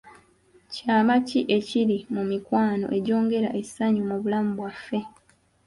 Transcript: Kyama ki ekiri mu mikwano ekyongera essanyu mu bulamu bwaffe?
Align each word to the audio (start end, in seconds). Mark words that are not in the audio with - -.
Kyama 0.73 1.15
ki 1.27 1.39
ekiri 1.57 1.97
mu 2.13 2.21
mikwano 2.31 2.85
ekyongera 2.97 3.49
essanyu 3.61 4.01
mu 4.09 4.15
bulamu 4.21 4.51
bwaffe? 4.57 4.99